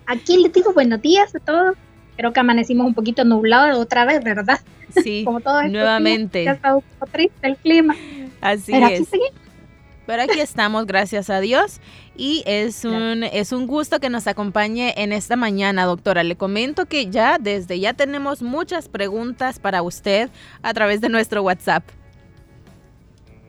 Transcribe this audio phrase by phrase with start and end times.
[0.08, 1.76] Aquí les digo buenos días a todos.
[2.16, 4.60] Creo que amanecimos un poquito nublados otra vez, ¿verdad?
[5.04, 6.46] Sí, Como todo nuevamente.
[6.46, 7.96] ya está un poco triste el clima.
[8.42, 9.10] Así es.
[10.08, 11.82] Pero aquí estamos, gracias a Dios.
[12.16, 16.24] Y es un, es un gusto que nos acompañe en esta mañana, doctora.
[16.24, 20.30] Le comento que ya desde ya tenemos muchas preguntas para usted
[20.62, 21.84] a través de nuestro WhatsApp.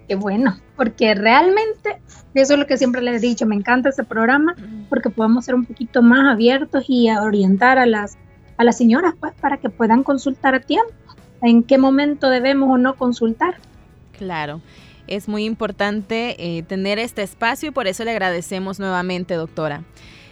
[0.08, 2.00] Qué bueno, porque realmente,
[2.34, 4.56] eso es lo que siempre les he dicho, me encanta este programa
[4.88, 8.16] porque podemos ser un poquito más abiertos y orientar a las,
[8.56, 10.94] a las señoras pues, para que puedan consultar a tiempo,
[11.42, 13.58] en qué momento debemos o no consultar.
[14.18, 14.60] Claro
[15.08, 19.82] es muy importante eh, tener este espacio y por eso le agradecemos nuevamente, doctora.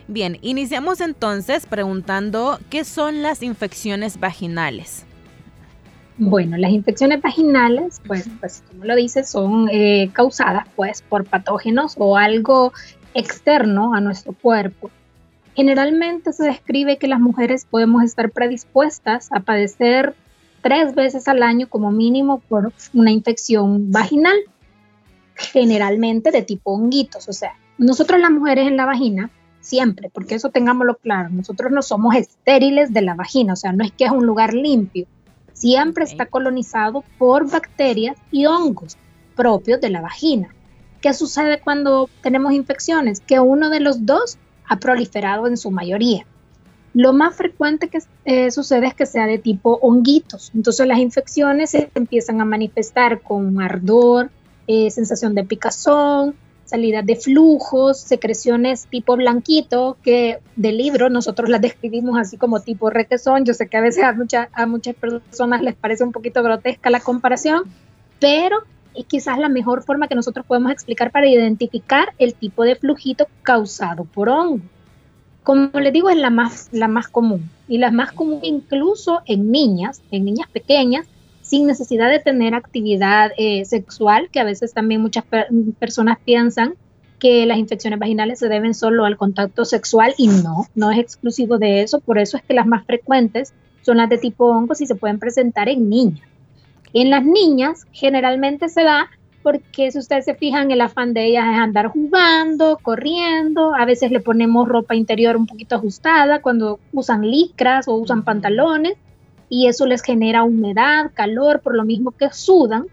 [0.06, 5.04] Bien, iniciamos entonces preguntando qué son las infecciones vaginales.
[6.18, 11.94] Bueno, las infecciones vaginales, pues, pues como lo dice, son eh, causadas pues por patógenos
[11.98, 12.72] o algo
[13.14, 14.90] externo a nuestro cuerpo.
[15.54, 20.14] Generalmente se describe que las mujeres podemos estar predispuestas a padecer
[20.66, 24.36] tres veces al año como mínimo por una infección vaginal
[25.36, 27.28] generalmente de tipo honguitos.
[27.28, 31.82] O sea, nosotros las mujeres en la vagina, siempre, porque eso tengámoslo claro, nosotros no
[31.82, 35.06] somos estériles de la vagina, o sea, no es que es un lugar limpio,
[35.52, 38.96] siempre está colonizado por bacterias y hongos
[39.36, 40.52] propios de la vagina.
[41.00, 43.20] ¿Qué sucede cuando tenemos infecciones?
[43.20, 46.26] Que uno de los dos ha proliferado en su mayoría.
[46.96, 50.50] Lo más frecuente que eh, sucede es que sea de tipo honguitos.
[50.54, 54.30] Entonces las infecciones se empiezan a manifestar con ardor,
[54.66, 61.60] eh, sensación de picazón, salida de flujos, secreciones tipo blanquito, que del libro nosotros las
[61.68, 63.44] describimos así como tipo requesón.
[63.44, 64.16] Yo sé que a veces a,
[64.54, 67.64] a muchas personas les parece un poquito grotesca la comparación,
[68.20, 68.56] pero
[68.94, 73.26] es quizás la mejor forma que nosotros podemos explicar para identificar el tipo de flujito
[73.42, 74.62] causado por hongo.
[75.46, 79.52] Como les digo, es la más, la más común y la más común incluso en
[79.52, 81.06] niñas, en niñas pequeñas,
[81.40, 85.24] sin necesidad de tener actividad eh, sexual, que a veces también muchas
[85.78, 86.74] personas piensan
[87.20, 91.58] que las infecciones vaginales se deben solo al contacto sexual y no, no es exclusivo
[91.58, 94.86] de eso, por eso es que las más frecuentes son las de tipo hongos y
[94.88, 96.26] se pueden presentar en niñas.
[96.92, 99.08] En las niñas generalmente se da
[99.46, 104.10] porque si ustedes se fijan, el afán de ellas es andar jugando, corriendo, a veces
[104.10, 108.94] le ponemos ropa interior un poquito ajustada cuando usan licras o usan pantalones
[109.48, 112.86] y eso les genera humedad, calor, por lo mismo que sudan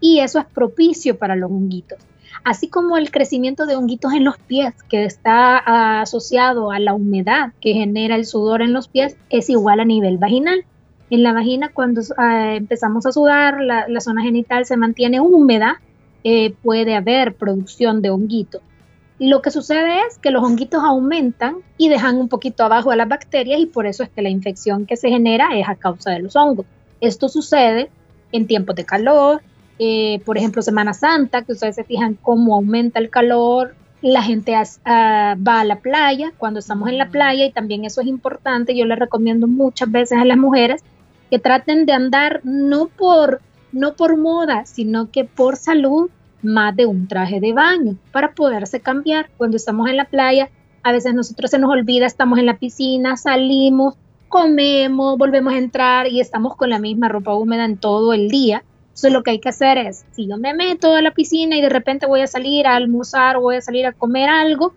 [0.00, 1.98] y eso es propicio para los honguitos.
[2.42, 7.52] Así como el crecimiento de honguitos en los pies, que está asociado a la humedad
[7.60, 10.64] que genera el sudor en los pies, es igual a nivel vaginal.
[11.10, 15.82] En la vagina, cuando ah, empezamos a sudar, la, zona genital se mantiene húmeda,
[16.30, 18.60] eh, puede haber producción de honguitos.
[19.18, 23.08] Lo que sucede es que los honguitos aumentan y dejan un poquito abajo a las
[23.08, 26.18] bacterias y por eso es que la infección que se genera es a causa de
[26.18, 26.66] los hongos.
[27.00, 27.88] Esto sucede
[28.30, 29.40] en tiempos de calor,
[29.78, 34.54] eh, por ejemplo Semana Santa, que ustedes se fijan cómo aumenta el calor, la gente
[34.84, 38.76] ah, va a la playa cuando estamos en la playa y también eso es importante,
[38.76, 40.84] yo les recomiendo muchas veces a las mujeres
[41.30, 43.40] que traten de andar no por,
[43.72, 46.10] no por moda, sino que por salud
[46.42, 49.30] más de un traje de baño para poderse cambiar.
[49.36, 50.50] Cuando estamos en la playa,
[50.82, 53.94] a veces nosotros se nos olvida, estamos en la piscina, salimos
[54.28, 58.62] comemos, volvemos a entrar y estamos con la misma ropa húmeda en todo el día.
[58.88, 61.60] Entonces lo que hay que hacer es, si yo me meto a la piscina y
[61.60, 64.74] de repente voy a salir a almorzar o voy a salir a comer algo,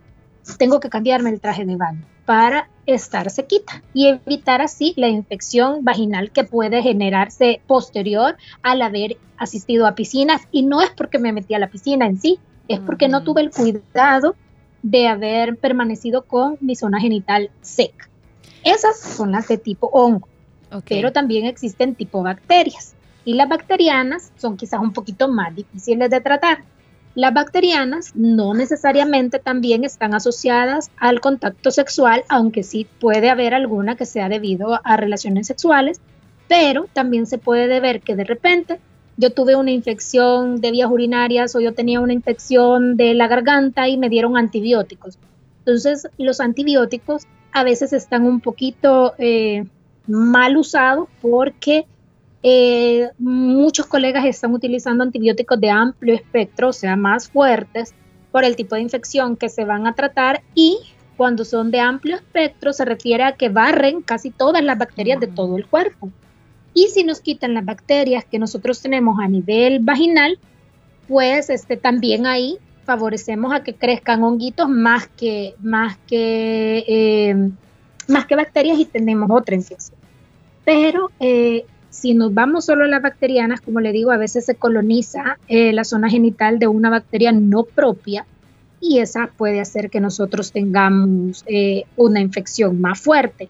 [0.58, 5.84] tengo que cambiarme el traje de baño para estar sequita y evitar así la infección
[5.84, 10.42] vaginal que puede generarse posterior al haber asistido a piscinas.
[10.52, 13.42] Y no es porque me metí a la piscina en sí, es porque no tuve
[13.42, 14.36] el cuidado
[14.82, 18.10] de haber permanecido con mi zona genital seca.
[18.64, 20.28] Esas son las de tipo hongo,
[20.88, 22.96] pero también existen tipo bacterias.
[23.24, 26.64] Y las bacterianas son quizás un poquito más difíciles de tratar.
[27.14, 33.98] Las bacterianas no necesariamente también están asociadas al contacto sexual, aunque sí puede haber alguna
[33.98, 36.00] que sea debido a relaciones sexuales,
[36.48, 38.80] pero también se puede ver que de repente
[39.18, 43.90] yo tuve una infección de vías urinarias o yo tenía una infección de la garganta
[43.90, 45.18] y me dieron antibióticos.
[45.60, 49.66] Entonces, los antibióticos a veces están un poquito eh,
[50.08, 51.86] mal usados porque
[52.44, 57.94] eh, muchos colegas están utilizando antibióticos de amplio espectro, o sea, más fuertes,
[58.32, 60.80] por el tipo de infección que se van a tratar y
[61.18, 65.28] cuando son de amplio espectro se refiere a que barren casi todas las bacterias de
[65.28, 66.10] todo el cuerpo.
[66.74, 70.40] Y si nos quitan las bacterias que nosotros tenemos a nivel vaginal,
[71.08, 77.50] pues este, también ahí favorecemos a que crezcan honguitos más que, más que, eh,
[78.08, 80.00] más que bacterias y tenemos otra infección.
[80.64, 84.56] Pero eh, si nos vamos solo a las bacterianas, como le digo, a veces se
[84.56, 88.26] coloniza eh, la zona genital de una bacteria no propia
[88.80, 93.50] y esa puede hacer que nosotros tengamos eh, una infección más fuerte.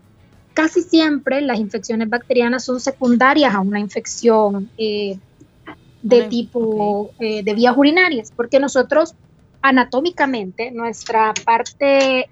[0.56, 5.18] Casi siempre las infecciones bacterianas son secundarias a una infección eh,
[6.02, 9.14] de tipo de vías urinarias, porque nosotros
[9.62, 12.28] anatómicamente nuestra parte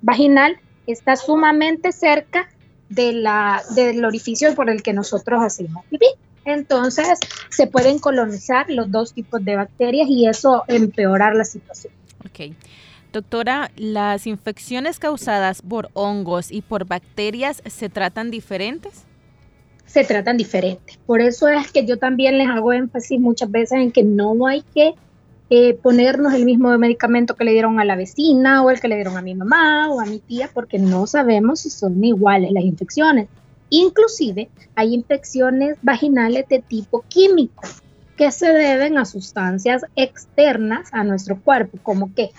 [0.00, 2.48] vaginal está sumamente cerca
[2.90, 6.06] de la, del orificio por el que nosotros hacemos pipí.
[6.44, 11.92] Entonces, se pueden colonizar los dos tipos de bacterias y eso empeorar la situación.
[12.24, 12.54] Ok.
[13.12, 19.04] Doctora, ¿las infecciones causadas por hongos y por bacterias se tratan diferentes?
[19.86, 20.96] Se tratan diferentes.
[21.06, 24.62] Por eso es que yo también les hago énfasis muchas veces en que no hay
[24.74, 24.94] que
[25.52, 28.94] eh, ponernos el mismo medicamento que le dieron a la vecina o el que le
[28.94, 32.62] dieron a mi mamá o a mi tía, porque no sabemos si son iguales las
[32.62, 33.28] infecciones.
[33.68, 37.62] Inclusive hay infecciones vaginales de tipo químico
[38.16, 42.30] que se deben a sustancias externas a nuestro cuerpo, como que,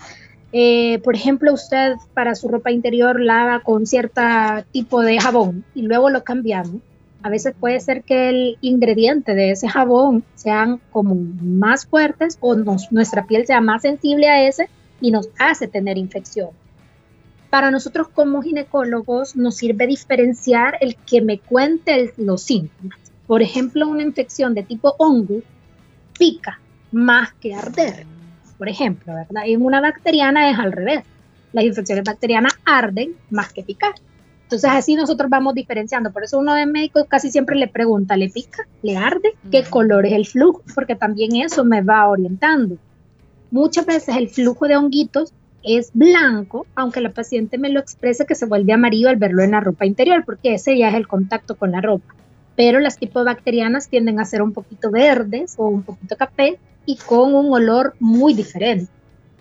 [0.52, 4.22] eh, por ejemplo, usted para su ropa interior lava con cierto
[4.70, 6.80] tipo de jabón y luego lo cambiamos
[7.22, 12.54] a veces puede ser que el ingrediente de ese jabón sean como más fuertes o
[12.54, 14.68] nuestra piel sea más sensible a ese
[15.00, 16.50] y nos hace tener infección.
[17.50, 22.98] Para nosotros como ginecólogos nos sirve diferenciar el que me cuente los síntomas.
[23.26, 25.42] Por ejemplo, una infección de tipo hongo
[26.18, 26.60] pica
[26.90, 28.06] más que arder.
[28.58, 29.42] Por ejemplo, ¿verdad?
[29.46, 31.04] En una bacteriana es al revés.
[31.52, 33.92] Las infecciones bacterianas arden más que picar.
[34.52, 36.12] Entonces así nosotros vamos diferenciando.
[36.12, 38.66] Por eso uno de médicos casi siempre le pregunta, ¿le pica?
[38.82, 39.32] ¿Le arde?
[39.50, 40.62] ¿Qué color es el flujo?
[40.74, 42.76] Porque también eso me va orientando.
[43.50, 45.32] Muchas veces el flujo de honguitos
[45.62, 49.52] es blanco, aunque la paciente me lo exprese que se vuelve amarillo al verlo en
[49.52, 52.14] la ropa interior, porque ese ya es el contacto con la ropa.
[52.54, 56.96] Pero las tipo bacterianas tienden a ser un poquito verdes o un poquito café y
[56.96, 58.92] con un olor muy diferente.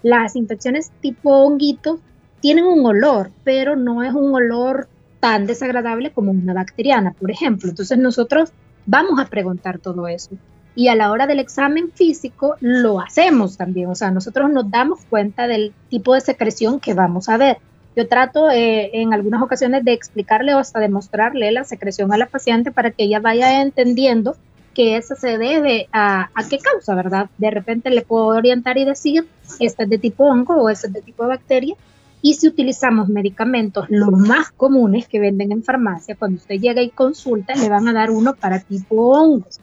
[0.03, 1.99] Las infecciones tipo honguitos
[2.39, 4.87] tienen un olor, pero no es un olor
[5.21, 7.69] tan desagradable como una bacteriana, por ejemplo.
[7.69, 8.51] Entonces nosotros
[8.85, 10.31] vamos a preguntar todo eso.
[10.75, 14.99] Y a la hora del examen físico lo hacemos también, o sea, nosotros nos damos
[15.09, 17.57] cuenta del tipo de secreción que vamos a ver.
[17.95, 22.25] Yo trato eh, en algunas ocasiones de explicarle o hasta demostrarle la secreción a la
[22.25, 24.37] paciente para que ella vaya entendiendo
[24.73, 27.29] que eso se debe a, qué causa, ¿verdad?
[27.37, 29.27] De repente le puedo orientar y decir,
[29.59, 31.75] esta es de tipo hongo o esta es de tipo bacteria,
[32.21, 36.89] y si utilizamos medicamentos los más comunes que venden en farmacia, cuando usted llega y
[36.89, 39.59] consulta, le van a dar uno para tipo hongos.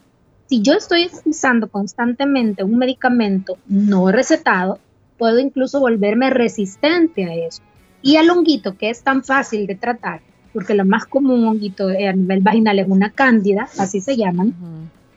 [0.46, 4.78] Si yo estoy usando constantemente un medicamento no recetado,
[5.18, 7.62] puedo incluso volverme resistente a eso.
[8.02, 10.20] Y al honguito, que es tan fácil de tratar,
[10.52, 14.54] porque lo más común honguito a nivel vaginal es una cándida, así se llaman,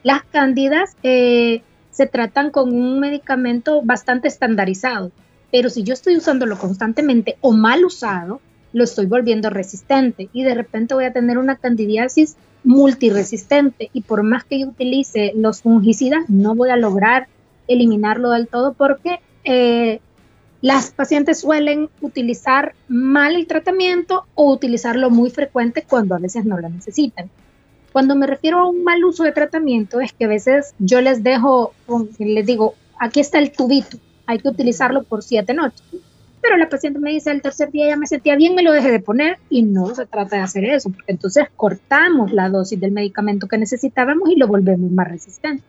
[0.04, 5.12] las cándidas eh, se tratan con un medicamento bastante estandarizado
[5.52, 8.42] pero si yo estoy usándolo constantemente o mal usado,
[8.74, 14.24] lo estoy volviendo resistente y de repente voy a tener una candidiasis multiresistente y por
[14.24, 17.28] más que yo utilice los fungicidas, no voy a lograr
[17.68, 20.00] eliminarlo del todo porque eh,
[20.62, 26.60] Las pacientes suelen utilizar mal el tratamiento o utilizarlo muy frecuente cuando a veces no
[26.60, 27.32] lo necesitan.
[27.92, 31.24] Cuando me refiero a un mal uso de tratamiento es que a veces yo les
[31.24, 31.74] dejo,
[32.20, 35.84] les digo, aquí está el tubito, hay que utilizarlo por siete noches.
[36.42, 38.92] Pero la paciente me dice, el tercer día ya me sentía bien, me lo dejé
[38.92, 42.92] de poner y no se trata de hacer eso, porque entonces cortamos la dosis del
[42.92, 45.64] medicamento que necesitábamos y lo volvemos más resistente.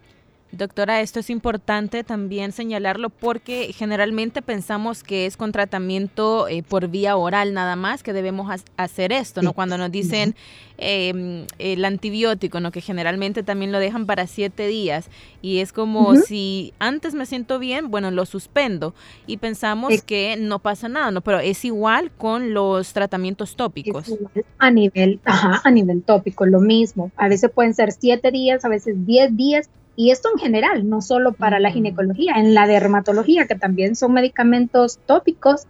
[0.53, 6.89] Doctora, esto es importante también señalarlo porque generalmente pensamos que es con tratamiento eh, por
[6.89, 9.55] vía oral nada más que debemos hacer esto, ¿no?
[9.55, 10.35] Cuando nos dicen
[10.77, 12.71] em, el antibiótico, ¿no?
[12.71, 15.09] Que generalmente también lo dejan para siete días
[15.41, 18.95] y es como si antes me siento bien, bueno, lo suspendo
[19.27, 21.23] y pensamos que no pasa nada, ¿no?
[21.23, 24.13] Pero es igual con los tratamientos tópicos.
[24.59, 27.11] A nivel, ajá, a nivel tópico, lo mismo.
[27.17, 31.03] A veces pueden ser siete días, a veces diez días y esto en general, no
[31.03, 35.67] solo para la ginecología, en la dermatología, que también son medicamentos tópicos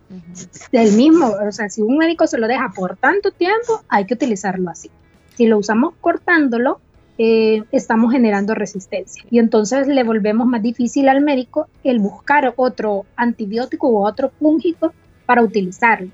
[0.70, 4.14] del mismo, o sea, si un médico se lo deja por tanto tiempo, hay que
[4.14, 4.90] utilizarlo así.
[5.36, 6.80] Si lo usamos cortándolo,
[7.18, 13.04] eh, estamos generando resistencia y entonces le volvemos más difícil al médico el buscar otro
[13.16, 14.94] antibiótico u otro fúngico
[15.26, 16.10] para utilizarlo.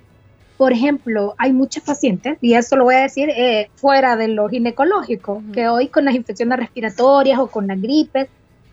[0.59, 4.49] Por ejemplo, hay muchos pacientes, y esto lo voy a decir eh, fuera de lo
[4.49, 8.29] ginecológico, que hoy con las infecciones respiratorias o con las gripes,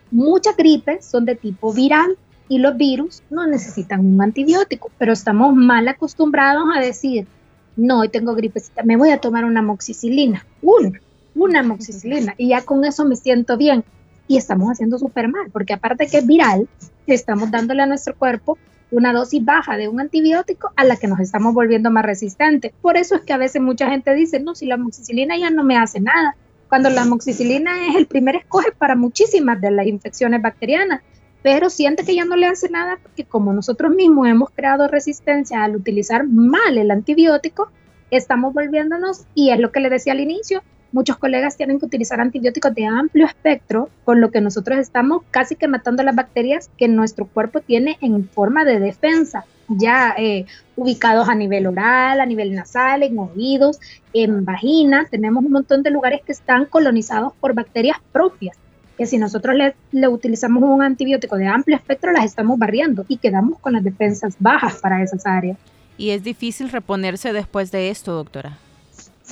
[0.10, 2.18] muchas gripes son de tipo viral
[2.50, 7.27] y los virus no necesitan un antibiótico, pero estamos mal acostumbrados a decir,
[7.75, 11.00] no, hoy tengo gripecita, me voy a tomar una moxicilina, una,
[11.36, 13.84] una moxicilina, y ya con eso me siento bien.
[14.27, 16.68] Y estamos haciendo súper mal, porque aparte que es viral,
[17.06, 18.58] estamos dándole a nuestro cuerpo
[18.96, 22.72] una dosis baja de un antibiótico a la que nos estamos volviendo más resistentes.
[22.82, 25.64] Por eso es que a veces mucha gente dice, no, si la amoxicilina ya no
[25.64, 26.36] me hace nada,
[26.70, 31.02] cuando la amoxicilina es el primer escoge para muchísimas de las infecciones bacterianas,
[31.44, 35.64] pero siente que ya no le hace nada porque como nosotros mismos hemos creado resistencia
[35.64, 37.70] al utilizar mal el antibiótico,
[38.10, 40.64] estamos volviéndonos, y es lo que le decía al inicio,
[40.96, 45.56] muchos colegas tienen que utilizar antibióticos de amplio espectro, con lo que nosotros estamos casi
[45.58, 50.46] que matando las bacterias que nuestro cuerpo tiene en forma de defensa, ya eh,
[50.78, 53.78] ubicados a nivel oral, a nivel nasal, en oídos,
[54.14, 55.06] en vagina.
[55.12, 58.58] Tenemos un montón de lugares que están colonizados por bacterias propias
[58.98, 63.18] que si nosotros le, le, utilizamos un antibiótico de amplio espectro, las estamos barriendo y
[63.18, 65.58] quedamos con las defensas bajas para esas áreas.
[65.98, 68.58] ¿Y es difícil reponerse después de esto, doctora?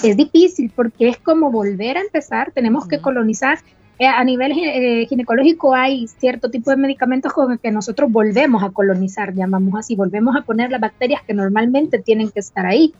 [0.01, 3.59] Es difícil porque es como volver a empezar, tenemos que colonizar.
[4.00, 8.63] Eh, a nivel eh, ginecológico hay cierto tipo de medicamentos con el que nosotros volvemos
[8.63, 12.93] a colonizar, llamamos así, volvemos a poner las bacterias que normalmente tienen que estar ahí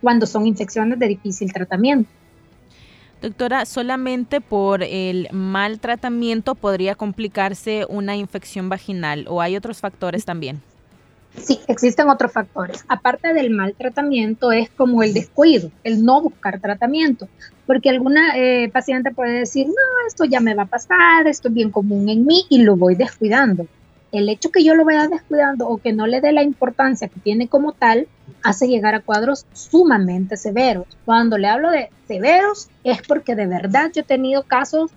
[0.00, 2.10] cuando son infecciones de difícil tratamiento.
[3.22, 10.24] Doctora, solamente por el mal tratamiento podría complicarse una infección vaginal o hay otros factores
[10.24, 10.62] también.
[11.36, 12.84] Sí, existen otros factores.
[12.88, 17.28] Aparte del mal tratamiento, es como el descuido, el no buscar tratamiento.
[17.66, 21.54] Porque alguna eh, paciente puede decir, no, esto ya me va a pasar, esto es
[21.54, 23.66] bien común en mí y lo voy descuidando.
[24.12, 27.20] El hecho que yo lo vaya descuidando o que no le dé la importancia que
[27.20, 28.08] tiene como tal,
[28.42, 30.86] hace llegar a cuadros sumamente severos.
[31.04, 34.90] Cuando le hablo de severos, es porque de verdad yo he tenido casos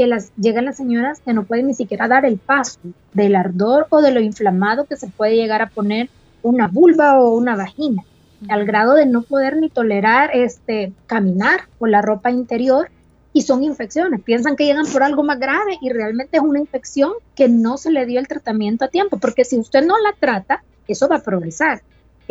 [0.00, 2.78] que las, llegan las señoras que no pueden ni siquiera dar el paso
[3.12, 6.08] del ardor o de lo inflamado que se puede llegar a poner
[6.40, 8.02] una vulva o una vagina,
[8.48, 12.88] al grado de no poder ni tolerar este, caminar con la ropa interior
[13.34, 14.22] y son infecciones.
[14.22, 17.90] Piensan que llegan por algo más grave y realmente es una infección que no se
[17.90, 21.22] le dio el tratamiento a tiempo, porque si usted no la trata, eso va a
[21.22, 21.82] progresar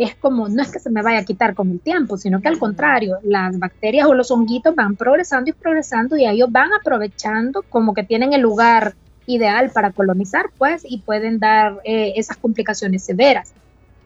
[0.04, 2.48] es como, no es que se me vaya a quitar con el tiempo, sino que
[2.48, 7.62] al contrario, las bacterias o los honguitos van progresando y progresando y ellos van aprovechando
[7.68, 8.94] como que tienen el lugar
[9.26, 13.52] ideal para colonizar, pues, y pueden dar eh, esas complicaciones severas.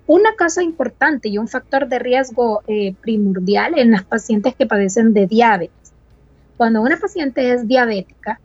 [0.09, 5.15] Una cosa importante y un factor de riesgo eh, primordial en las pacientes que padecen
[5.15, 5.93] de diabetes.
[6.57, 8.41] Cuando una paciente es diabética,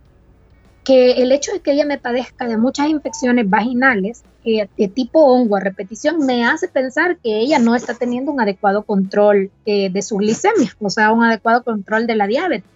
[0.83, 5.57] que el hecho de que ella me padezca de muchas infecciones vaginales eh, tipo hongo
[5.57, 10.01] a repetición me hace pensar que ella no está teniendo un adecuado control eh, de
[10.01, 12.69] su glicemia, o sea, un adecuado control de la diabetes.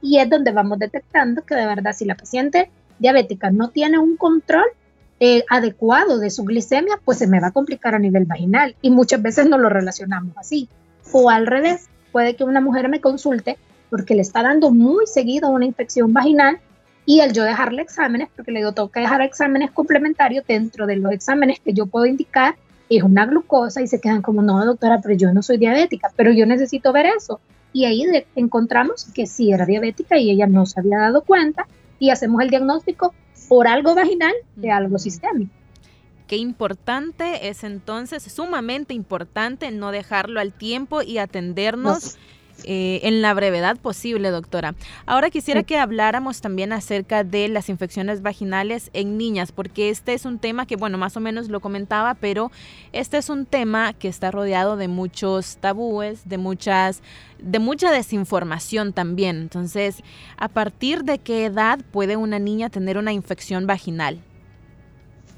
[0.00, 4.16] Y es donde vamos detectando que de verdad si la paciente diabética no tiene un
[4.16, 4.64] control
[5.20, 8.90] eh, adecuado de su glicemia, pues se me va a complicar a nivel vaginal y
[8.90, 10.68] muchas veces no lo relacionamos así.
[11.12, 13.58] O al revés, puede que una mujer me consulte
[13.90, 16.58] porque le está dando muy seguido una infección vaginal
[17.06, 20.96] y al yo dejarle exámenes, porque le digo, tengo que dejar exámenes complementarios dentro de
[20.96, 22.56] los exámenes que yo puedo indicar,
[22.88, 26.32] es una glucosa y se quedan como, no, doctora, pero yo no soy diabética, pero
[26.32, 27.40] yo necesito ver eso.
[27.72, 28.04] Y ahí
[28.36, 31.66] encontramos que sí era diabética y ella no se había dado cuenta
[31.98, 33.14] y hacemos el diagnóstico
[33.48, 35.52] por algo vaginal de algo sistémico
[36.26, 42.16] qué importante es entonces, sumamente importante no dejarlo al tiempo y atendernos.
[42.62, 44.74] Eh, en la brevedad posible, doctora.
[45.04, 50.24] Ahora quisiera que habláramos también acerca de las infecciones vaginales en niñas, porque este es
[50.24, 52.50] un tema que, bueno, más o menos lo comentaba, pero
[52.92, 57.02] este es un tema que está rodeado de muchos tabúes, de muchas,
[57.38, 59.36] de mucha desinformación también.
[59.36, 60.02] Entonces,
[60.38, 64.20] ¿a partir de qué edad puede una niña tener una infección vaginal?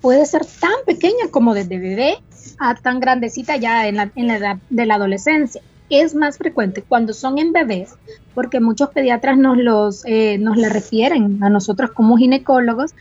[0.01, 2.19] Puede ser tan pequeña como desde bebé
[2.61, 6.83] a tan grandecita ya en la, en la edad de la adolescencia es más frecuente
[6.83, 7.95] cuando son en bebés,
[8.35, 12.95] porque muchos pediatras nos, los, eh, nos le refieren a nosotros como ginecólogos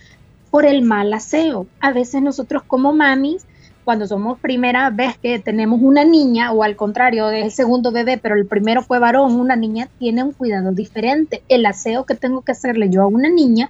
[0.51, 1.67] por el mal aseo.
[1.79, 3.45] A veces nosotros como mamis,
[3.83, 8.17] cuando somos primera vez que tenemos una niña, o al contrario, es el segundo bebé,
[8.17, 11.43] pero el primero fue varón, una niña tiene un cuidado diferente.
[11.49, 13.69] El aseo que tengo que hacerle yo a una niña,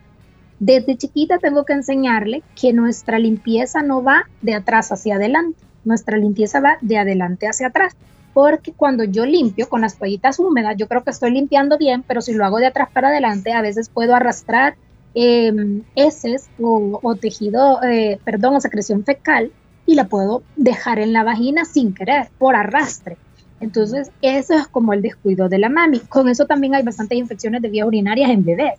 [0.60, 6.18] desde chiquita tengo que enseñarle que nuestra limpieza no va de atrás hacia adelante, nuestra
[6.18, 7.96] limpieza va de adelante hacia atrás
[8.36, 12.20] porque cuando yo limpio con las toallitas húmedas, yo creo que estoy limpiando bien, pero
[12.20, 14.76] si lo hago de atrás para adelante, a veces puedo arrastrar
[15.14, 19.54] em, heces o, tejido, eh, perdón, o secreción fecal
[19.86, 23.16] y la puedo dejar en la vagina sin querer, por arrastre.
[23.62, 26.00] Entonces, eso es como el descuido de la mami.
[26.00, 28.74] Con eso también hay bastantes infecciones de vías urinarias en bebés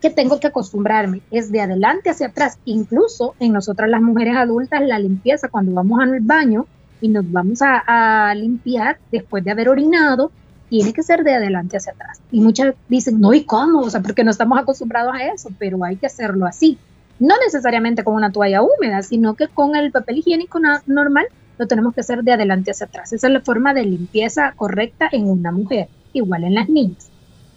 [0.00, 1.20] que tengo que acostumbrarme.
[1.30, 2.58] Es de adelante hacia atrás.
[2.64, 6.66] Incluso en nosotras las mujeres adultas, la limpieza cuando vamos al baño
[7.04, 10.32] y nos vamos a, limpiar después de haber orinado,
[10.70, 12.18] tiene que ser de adelante hacia atrás.
[12.32, 13.80] Y muchas dicen, no, ¿y cómo?
[13.80, 16.78] O sea, porque no estamos acostumbrados a eso, pero hay que hacerlo así.
[17.18, 21.26] No necesariamente con una toalla húmeda, sino que con el papel higiénico normal
[21.58, 23.12] lo tenemos que hacer de adelante hacia atrás.
[23.12, 27.10] Esa es la forma de limpieza correcta en una mujer, igual en las niñas.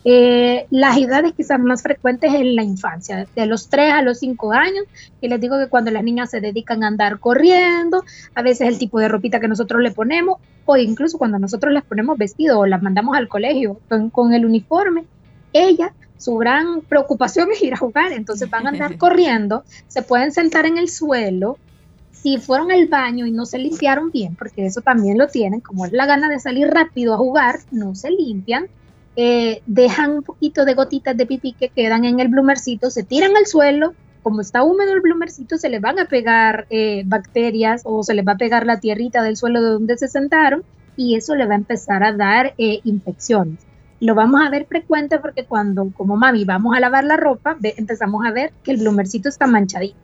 [0.10, 4.54] Eh, las edades quizás más frecuentes en la infancia, de los 3 a los 5
[4.54, 4.86] años,
[5.20, 8.80] y les digo que cuando las niñas se dedican a andar corriendo, a veces el
[8.80, 12.66] tipo de ropita que nosotros le ponemos, o incluso cuando nosotros les ponemos vestido o
[12.66, 13.82] las mandamos al colegio
[14.14, 15.04] con, el uniforme,
[15.52, 20.31] ella su gran preocupación es ir a jugar, entonces van a andar corriendo, se pueden
[20.31, 21.58] sentar en el suelo,
[22.14, 25.86] si fueron al baño y no se limpiaron bien, porque eso también lo tienen, como
[25.86, 28.68] es la gana de salir rápido a jugar, no se limpian,
[29.20, 33.36] eh, dejan un poquito de gotitas de pipí que quedan en el bloomercito, se tiran
[33.36, 38.03] al suelo, como está húmedo el bloomercito, se le van a pegar eh, bacterias o
[38.03, 40.64] se les va a pegar la tierrita del suelo de donde se sentaron
[40.96, 43.58] y eso le va a empezar a dar eh, infecciones.
[44.00, 48.24] Lo vamos a ver frecuente porque cuando como mami vamos a lavar la ropa, empezamos
[48.24, 49.98] a ver que el bloomercito está manchadito.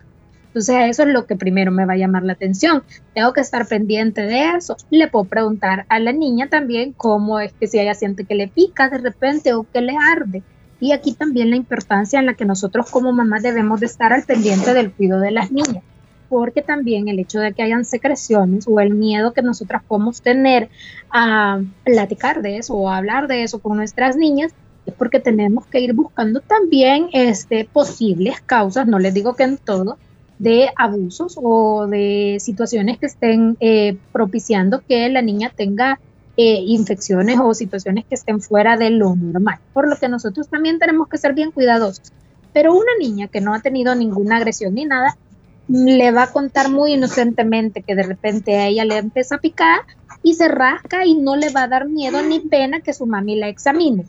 [0.53, 2.83] Entonces eso es lo que primero me va a llamar la atención.
[3.15, 4.77] Tengo que estar pendiente de eso.
[4.91, 8.49] Le puedo preguntar a la niña también cómo es que si ella siente que le
[8.49, 10.43] pica de repente o que le arde.
[10.79, 14.25] Y aquí también la importancia en la que nosotros como mamás debemos de estar al
[14.25, 15.83] pendiente del cuidado de las niñas.
[16.29, 20.69] Porque también el hecho de que hayan secreciones o el miedo que nosotras podemos tener
[21.09, 24.53] a platicar de eso o hablar de eso con nuestras niñas
[24.85, 29.57] es porque tenemos que ir buscando también este, posibles causas, no les digo que en
[29.57, 29.97] todo,
[30.39, 35.99] de abusos o de situaciones que estén eh, propiciando que la niña tenga
[36.35, 39.59] eh, infecciones o situaciones que estén fuera de lo normal.
[39.73, 42.11] Por lo que nosotros también tenemos que ser bien cuidadosos.
[42.53, 45.17] Pero una niña que no ha tenido ninguna agresión ni nada,
[45.67, 49.81] le va a contar muy inocentemente que de repente a ella le empieza a picar
[50.21, 53.35] y se rasca y no le va a dar miedo ni pena que su mami
[53.35, 54.05] la examine.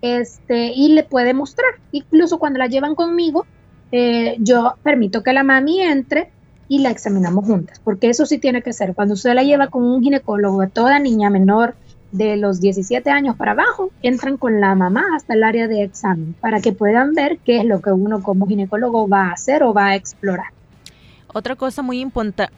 [0.00, 1.74] Este, y le puede mostrar.
[1.92, 3.46] Incluso cuando la llevan conmigo,
[3.92, 6.30] eh, yo permito que la mami entre
[6.66, 8.94] y la examinamos juntas, porque eso sí tiene que ser.
[8.94, 11.74] Cuando usted la lleva con un ginecólogo, toda niña menor
[12.12, 16.34] de los 17 años para abajo, entran con la mamá hasta el área de examen
[16.40, 19.74] para que puedan ver qué es lo que uno como ginecólogo va a hacer o
[19.74, 20.48] va a explorar.
[21.34, 22.06] Otra cosa muy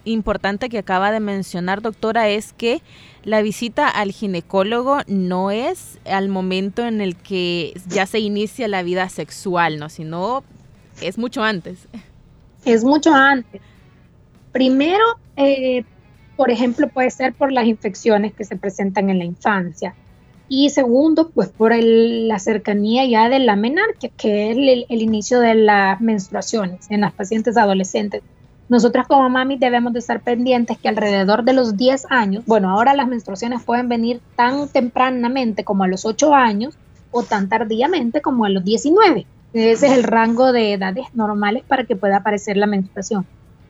[0.05, 2.83] importante que acaba de mencionar, doctora, es que
[3.23, 8.83] la visita al ginecólogo no es al momento en el que ya se inicia la
[8.83, 9.89] vida sexual, ¿no?
[9.89, 10.43] Sino
[11.01, 11.89] es mucho antes.
[12.65, 13.61] Es mucho antes.
[14.53, 15.05] Primero,
[15.37, 15.85] eh,
[16.37, 19.95] por ejemplo, puede ser por las infecciones que se presentan en la infancia.
[20.49, 25.55] Y segundo, pues por la cercanía ya de la menarquia, que es el, inicio de
[25.55, 28.23] las menstruaciones en las pacientes adolescentes.
[28.69, 32.95] Nosotras como mami debemos de estar pendientes que alrededor de los 10 años, bueno, ahora
[32.95, 36.77] las menstruaciones pueden venir tan tempranamente como a los 8 años
[37.11, 39.27] o tan tardíamente como a los 19.
[39.55, 43.25] Ese es el rango de edades normales para que pueda aparecer la menstruación.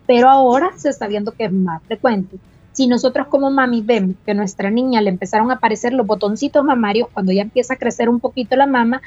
[0.06, 2.38] Pero ahora se está viendo que es más frecuente.
[2.72, 6.64] Si nosotros como mami vemos que a nuestra niña le empezaron a aparecer los botoncitos
[6.64, 9.02] mamarios cuando ya empieza a crecer un poquito la mama,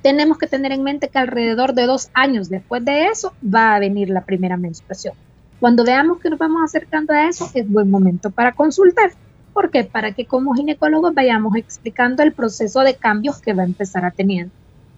[0.00, 3.78] tenemos que tener en mente que alrededor de dos años después de eso va a
[3.78, 5.14] venir la primera menstruación.
[5.60, 9.12] Cuando veamos que nos vamos acercando a eso, es buen momento para consultar.
[9.52, 9.84] ¿Por qué?
[9.84, 14.10] Para que como ginecólogos vayamos explicando el proceso de cambios que va a empezar a
[14.10, 14.48] tener.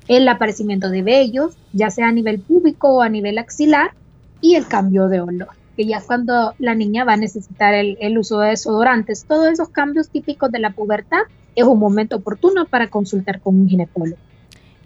[0.09, 3.93] El aparecimiento de vellos, ya sea a nivel púbico o a nivel axilar,
[4.41, 8.41] y el cambio de olor, que ya cuando la niña va a necesitar el uso
[8.41, 9.25] de desodorantes.
[9.25, 11.23] Todos esos cambios típicos de la pubertad
[11.55, 14.19] es un momento oportuno para consultar con un ginecólogo.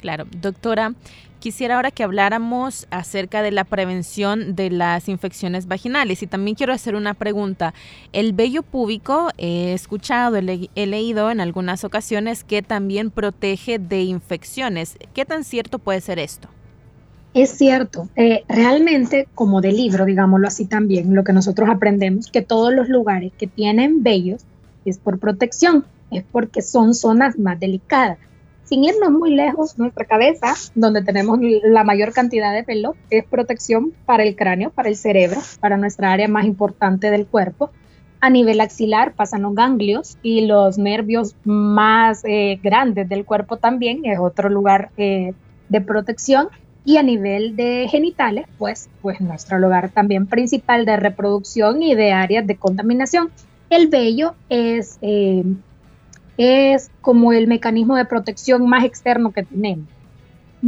[0.01, 0.95] Claro, doctora,
[1.39, 6.73] quisiera ahora que habláramos acerca de la prevención de las infecciones vaginales y también quiero
[6.73, 7.75] hacer una pregunta.
[8.13, 14.97] El vello púbico, he escuchado, he, leído en algunas ocasiones que también protege de infecciones.
[15.15, 16.49] ¿Qué tan cierto puede ser esto?
[17.35, 22.43] Es cierto, eh, realmente como de libro, digámoslo así también, lo que nosotros aprendemos, que
[22.43, 24.43] todos los lugares que tienen vellos
[24.85, 28.19] es por protección, es porque son zonas más delicadas
[28.69, 33.95] sin irnos muy lejos, nuestra cabeza, donde tenemos la mayor cantidad de pelo, es protección
[34.05, 37.71] para el cráneo, para el cerebro, para nuestra área más importante del cuerpo.
[38.21, 44.05] A nivel axilar pasan los ganglios y los nervios más eh, grandes del cuerpo también
[44.05, 45.33] es otro lugar eh,
[45.69, 46.49] de protección.
[46.85, 52.13] Y a nivel de genitales, pues, pues nuestro lugar también principal de reproducción y de
[52.13, 53.31] áreas de contaminación.
[53.69, 55.45] El vello es eh,
[56.39, 59.87] es como el mecanismo de protección más externo que tenemos.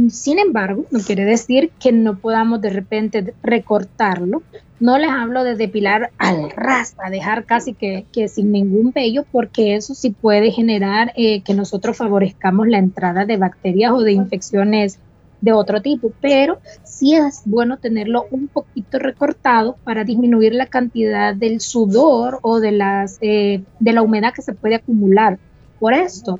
[0.09, 4.41] Sin embargo, no quiere decir que no podamos de repente recortarlo.
[4.79, 9.75] No les hablo de depilar al ras, a dejar casi que, sin ningún vello, porque
[9.75, 14.97] eso sí puede generar eh, que nosotros favorezcamos la entrada de bacterias o de infecciones
[15.41, 21.35] de otro tipo, pero sí es bueno tenerlo un poquito recortado para disminuir la cantidad
[21.35, 25.39] del sudor o de, las, eh, de la humedad que se puede acumular
[25.81, 26.39] por esto.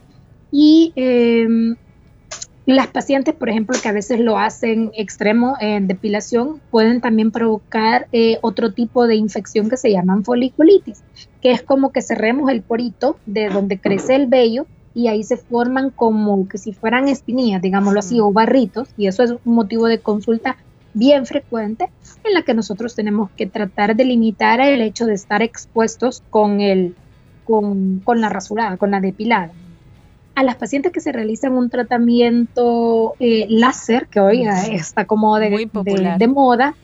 [0.52, 1.76] Y em,
[2.68, 8.08] las pacientes, por ejemplo, que a veces lo hacen extremo en depilación, pueden también provocar
[8.12, 11.04] eh, otro tipo de infección que se llaman foliculitis,
[11.42, 15.38] que es como que cerremos el porito de donde crece el vello y ahí se
[15.38, 19.88] forman como que si fueran espinillas, digámoslo así, o barritos, y eso es un motivo
[19.88, 20.58] de consulta
[20.94, 21.90] bien frecuente
[22.24, 26.62] en la que nosotros tenemos que tratar de limitar el hecho de estar expuestos con
[26.62, 26.96] el
[27.52, 29.52] con, la rasurada, con la depilada.
[30.36, 35.70] A las pacientes que se realizan un tratamiento eh, láser, que hoy está como de,
[36.18, 36.76] de, moda,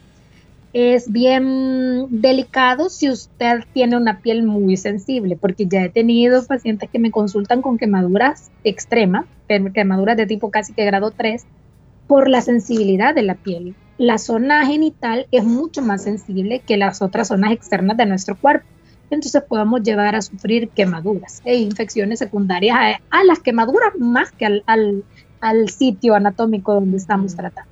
[0.73, 6.89] es bien delicado si usted tiene una piel muy sensible, porque ya he tenido pacientes
[6.89, 11.45] que me consultan con quemaduras extremas, quemaduras de tipo casi que grado 3,
[12.07, 13.75] por la sensibilidad de la piel.
[13.97, 18.67] La zona genital es mucho más sensible que las otras zonas externas de nuestro cuerpo
[19.09, 25.69] entonces podemos llevar a sufrir quemaduras e infecciones secundarias a, las quemaduras más que al,
[25.69, 27.69] sitio anatómico donde estamos tratando.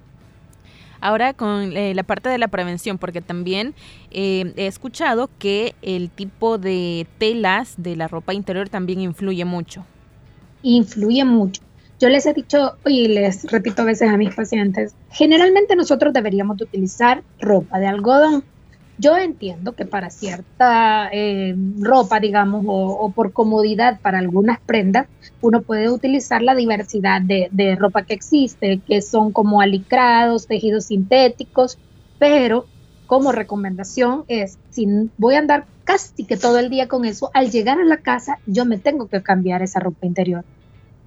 [1.02, 3.76] Ahora con eh, la parte de la prevención, porque también
[4.12, 9.86] eh, he escuchado que el tipo de telas de la ropa interior también influye mucho.
[10.64, 11.62] Influye mucho.
[12.00, 16.62] Yo les he dicho y les repito a veces a mis pacientes, generalmente nosotros deberíamos
[16.62, 18.44] utilizar ropa de algodón
[18.98, 25.08] yo entiendo que para cierta eh, ropa, digamos, o, por comodidad para algunas prendas,
[25.42, 31.78] uno puede utilizar la diversidad de, ropa que existe, que son como alicrados, tejidos sintéticos,
[32.20, 32.66] pero
[33.06, 37.52] como recomendación es, si voy a andar casi que todo el día con eso, al
[37.52, 40.44] llegar a la casa yo me tengo que cambiar esa ropa interior.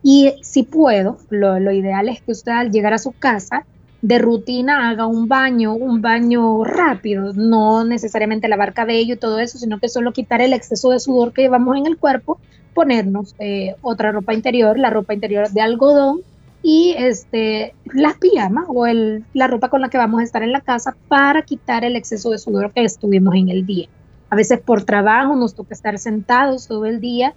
[0.03, 3.65] Y si puedo, lo, lo ideal es que usted al llegar a su casa
[4.01, 9.59] de rutina haga un baño, un baño rápido, no necesariamente lavar cabello y todo eso,
[9.59, 12.39] sino que solo quitar el exceso de sudor que llevamos en el cuerpo,
[12.75, 16.21] ponernos eh, otra ropa interior, la ropa interior de algodón
[16.63, 20.61] y este, las pijamas o la ropa con la que vamos a estar en la
[20.61, 23.89] casa para quitar el exceso de sudor que estuvimos en el día.
[24.31, 27.35] A veces por trabajo nos toca estar sentados todo el día.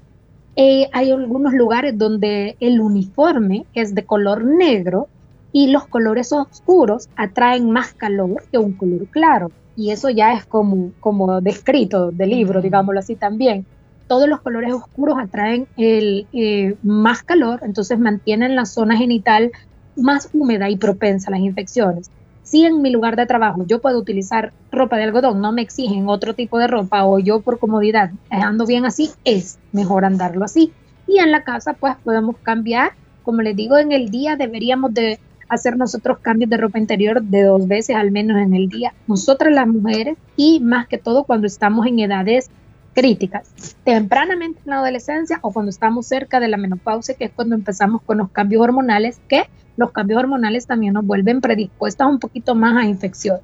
[0.55, 5.07] Eh, hay algunos lugares donde el uniforme es de color negro
[5.53, 9.51] y los colores oscuros atraen más calor que un color claro.
[9.75, 13.65] Y eso ya es como, como descrito del libro, digámoslo así también.
[14.07, 19.51] Todos los colores oscuros atraen el, eh, más calor, entonces mantienen la zona genital
[19.95, 22.11] más húmeda y propensa a las infecciones.
[22.43, 26.09] Si en mi lugar de trabajo yo puedo utilizar ropa de algodón, no me exigen
[26.09, 30.73] otro tipo de ropa o yo por comodidad ando bien así, es mejor andarlo así.
[31.07, 32.91] Y en la casa pues podemos cambiar,
[33.23, 35.19] como les digo, en el día deberíamos de
[35.51, 39.53] hacer nosotros cambios de ropa interior de dos veces al menos en el día, nosotras
[39.53, 42.49] las mujeres y más que todo cuando estamos en edades
[42.93, 47.55] críticas, tempranamente en la adolescencia o cuando estamos cerca de la menopausia, que es cuando
[47.55, 52.55] empezamos con los cambios hormonales, que los cambios hormonales también nos vuelven predispuestas un poquito
[52.55, 53.43] más a infecciones.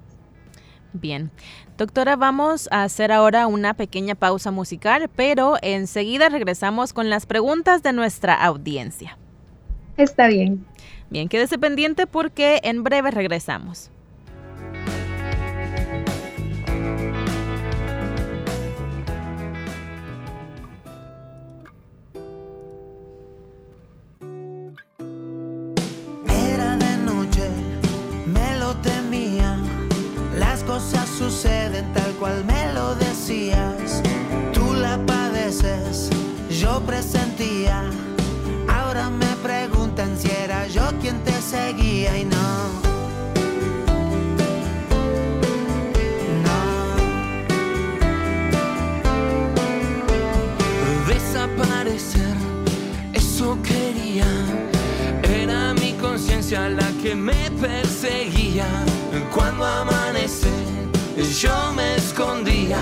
[0.93, 1.30] Bien,
[1.78, 7.84] doctora, vamos a hacer ahora una pequeña pausa musical, pero enseguida regresamos con las preguntas
[7.84, 9.17] de nuestra audiencia.
[9.98, 10.66] Está bien.
[11.10, 13.92] Bien, quédese pendiente porque en breve regresamos.
[31.18, 34.02] suceden tal cual me lo decías.
[34.54, 36.10] Tú la padeces,
[36.50, 37.97] yo presentía.
[41.50, 42.48] Seguía y no.
[46.46, 46.60] No.
[51.08, 52.36] Desaparecer,
[53.14, 54.26] eso quería.
[55.24, 58.68] Era mi conciencia la que me perseguía.
[59.34, 60.50] Cuando amanece
[61.42, 62.80] yo me escondía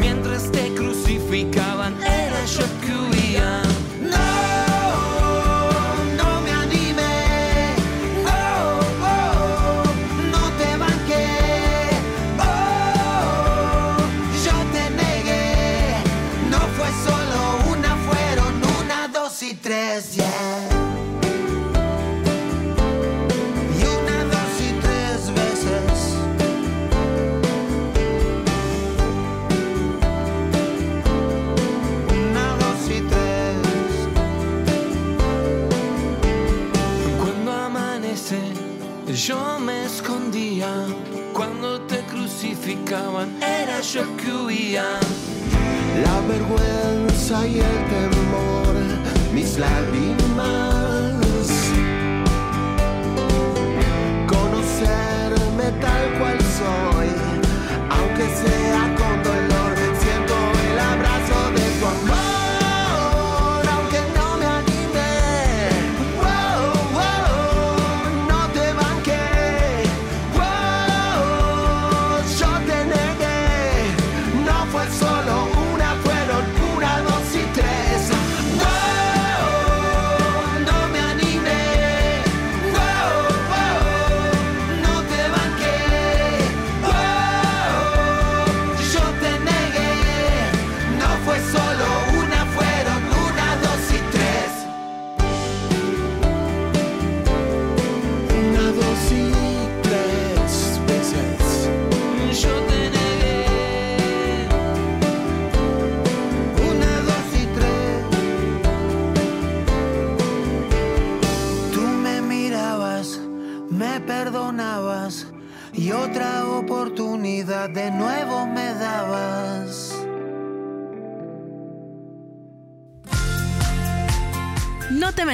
[0.00, 2.85] mientras te crucificaban, era yo que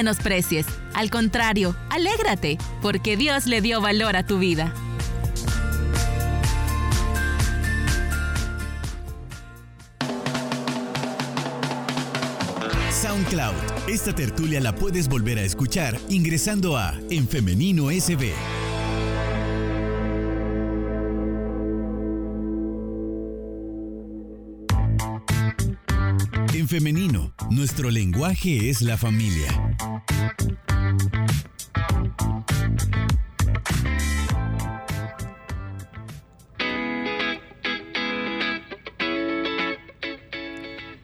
[0.03, 4.73] menosprecies, al contrario, alégrate, porque Dios le dio valor a tu vida.
[12.91, 13.53] SoundCloud.
[13.87, 18.33] Esta tertulia la puedes volver a escuchar ingresando a En Femenino SB.
[26.73, 27.31] Femenino.
[27.51, 29.77] Nuestro lenguaje es la familia.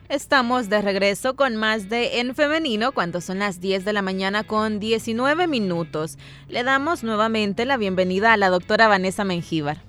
[0.09, 4.43] Estamos de regreso con más de En Femenino cuando son las 10 de la mañana
[4.43, 6.17] con 19 minutos.
[6.47, 9.83] Le damos nuevamente la bienvenida a la doctora Vanessa Mengíbar.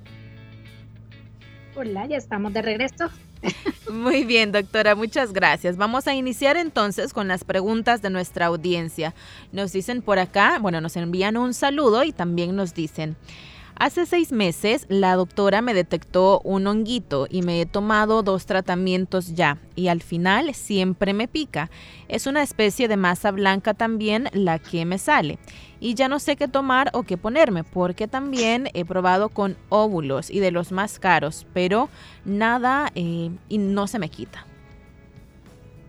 [1.74, 3.08] Hola, ya estamos de regreso.
[3.90, 5.76] Muy bien, doctora, muchas gracias.
[5.76, 9.14] Vamos a iniciar entonces con las preguntas de nuestra audiencia.
[9.52, 13.16] Nos dicen por acá, bueno, nos envían un saludo y también nos dicen,
[13.80, 19.34] Hace seis meses la doctora me detectó un honguito y me he tomado dos tratamientos
[19.34, 21.70] ya y al final siempre me pica.
[22.06, 25.38] Es una especie de masa blanca también la que me sale
[25.80, 30.30] y ya no sé qué tomar o qué ponerme porque también he probado con óvulos
[30.30, 31.88] y de los más caros, pero
[32.24, 34.46] nada eh, y no se me quita.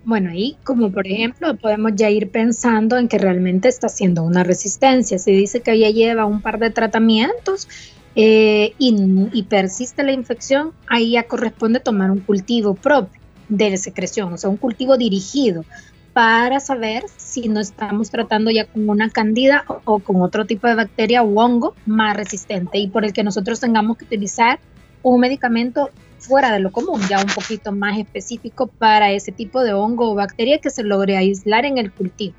[0.03, 4.43] Bueno, ahí como por ejemplo podemos ya ir pensando en que realmente está haciendo una
[4.43, 5.19] resistencia.
[5.19, 7.67] Si dice que ya lleva un par de tratamientos
[8.15, 14.37] eh, y, persiste la infección, ahí ya corresponde tomar un cultivo propio de secreción, o
[14.37, 15.65] sea, un cultivo dirigido
[16.13, 20.75] para saber si no estamos tratando ya con una candida o, con otro tipo de
[20.75, 24.59] bacteria o hongo más resistente y por el que nosotros tengamos que utilizar
[25.03, 29.73] un medicamento fuera de lo común, ya un poquito más específico para ese tipo de
[29.73, 32.35] hongo o bacteria que se logre aislar en el cultivo.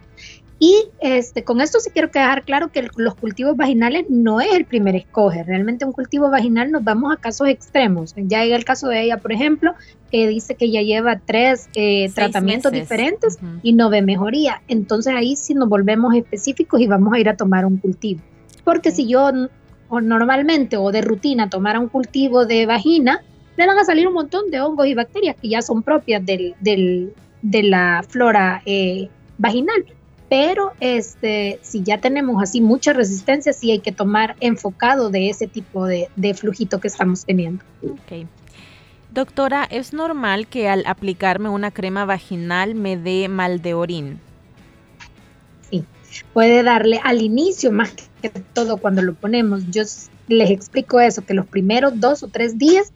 [0.62, 4.64] Y este, con esto sí quiero dejar claro que los cultivos vaginales no es el
[4.64, 5.42] primer escoge.
[5.42, 8.14] Realmente un cultivo vaginal nos vamos a casos extremos.
[8.16, 9.74] Ya llega el caso de ella, por ejemplo,
[10.12, 14.62] que dice que ya lleva tres eh, tratamientos diferentes y no ve mejoría.
[14.68, 18.20] Entonces ahí sí nos volvemos específicos y vamos a ir a tomar un cultivo.
[18.62, 19.32] Porque si yo
[19.90, 23.24] normalmente o de rutina tomara un cultivo de vagina,
[23.56, 26.54] le van a salir un montón de hongos y bacterias que ya son propias del,
[26.60, 29.84] de la flora eh, vaginal
[30.32, 35.46] pero este, si ya tenemos así mucha resistencia, sí hay que tomar enfocado de ese
[35.46, 37.62] tipo de, de flujito que estamos teniendo.
[38.04, 38.26] Okay.
[39.10, 44.20] Doctora, ¿es normal que al aplicarme una crema vaginal me dé mal de orín?
[45.70, 45.84] Sí,
[46.32, 47.92] puede darle al inicio más
[48.22, 49.64] que todo cuando lo ponemos.
[49.68, 49.82] Yo
[50.28, 52.90] les explico eso, que los primeros dos o tres días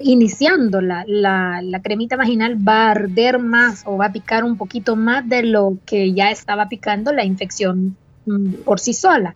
[0.00, 4.96] iniciando la, la, cremita vaginal va a arder más o va a picar un poquito
[4.96, 9.34] más de lo que ya estaba picando la infección mm, por sí sola.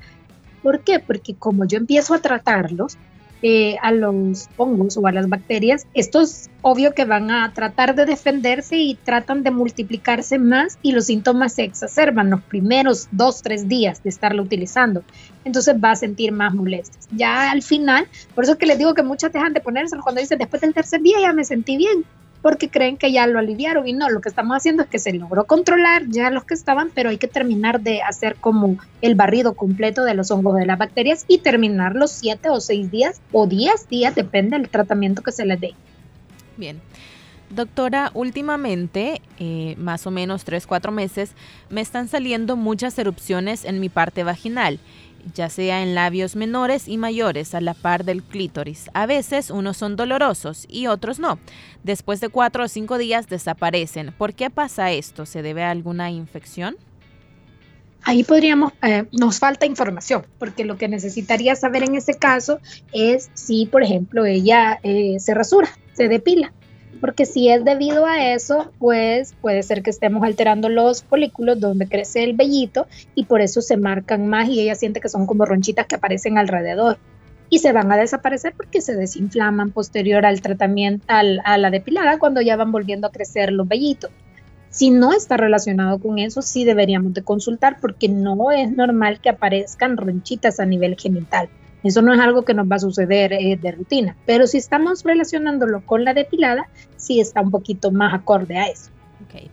[0.62, 0.98] ¿Por qué?
[0.98, 2.96] Porque como yo empiezo a tratarlos,
[3.46, 8.06] eh, a los hongos o a las bacterias, estos obvio que van a tratar de
[8.06, 13.68] defenderse y tratan de multiplicarse más y los síntomas se exacerban los primeros dos, tres
[13.68, 15.04] días de estarlo utilizando.
[15.44, 17.06] Entonces va a sentir más molestias.
[17.14, 20.22] Ya al final, por eso es que les digo que muchas dejan de ponérselo cuando
[20.22, 22.06] dicen después del tercer día ya me sentí bien
[22.44, 25.14] porque creen que ya lo aliviaron y no, lo que estamos haciendo es que se
[25.14, 29.54] logró controlar ya los que estaban, pero hay que terminar de hacer como el barrido
[29.54, 33.46] completo de los hongos de las bacterias y terminar los siete o seis días o
[33.46, 35.72] diez días, depende del tratamiento que se les dé.
[36.58, 36.82] Bien.
[37.48, 41.32] Doctora, últimamente, eh, más o menos 3-4 meses,
[41.70, 44.80] me están saliendo muchas erupciones en mi parte vaginal
[45.34, 48.90] ya sea en labios menores y mayores a la par del clítoris.
[48.94, 51.38] A veces unos son dolorosos y otros no.
[51.82, 54.12] Después de cuatro o cinco días desaparecen.
[54.16, 55.26] ¿Por qué pasa esto?
[55.26, 56.76] ¿Se debe a alguna infección?
[58.02, 62.60] Ahí podríamos, eh, nos falta información, porque lo que necesitaría saber en ese caso
[62.92, 66.52] es si, por ejemplo, ella eh, se rasura, se depila
[67.00, 71.88] porque si es debido a eso, pues puede ser que estemos alterando los folículos donde
[71.88, 75.44] crece el vellito y por eso se marcan más y ella siente que son como
[75.44, 76.98] ronchitas que aparecen alrededor
[77.50, 82.40] y se van a desaparecer porque se desinflaman posterior al tratamiento, a la depilada, cuando
[82.40, 84.10] ya van volviendo a crecer los vellitos.
[84.70, 89.28] Si no está relacionado con eso, sí deberíamos de consultar porque no es normal que
[89.28, 91.48] aparezcan ronchitas a nivel genital.
[91.84, 95.04] Eso no es algo que nos va a suceder eh, de rutina, pero si estamos
[95.04, 96.66] relacionándolo con la depilada,
[96.96, 98.90] sí está un poquito más acorde a eso.
[99.28, 99.50] Okay.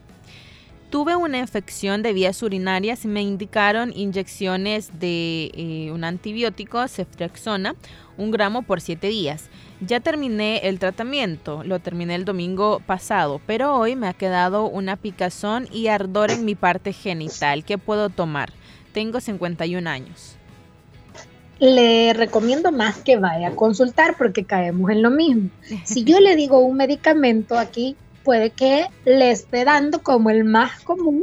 [0.89, 7.75] Tuve una infección de vías urinarias y me indicaron inyecciones de eh, un antibiótico, ceftriaxona,
[8.17, 9.49] un gramo por siete días.
[9.81, 14.95] Ya terminé el tratamiento, lo terminé el domingo pasado, pero hoy me ha quedado una
[14.95, 17.65] picazón y ardor en mi parte genital.
[17.65, 18.53] ¿Qué puedo tomar?
[18.93, 20.37] Tengo 51 años
[21.61, 25.51] le recomiendo más que vaya a consultar porque caemos en lo mismo.
[25.85, 30.81] Si yo le digo un medicamento aquí, puede que le esté dando como el más
[30.81, 31.21] común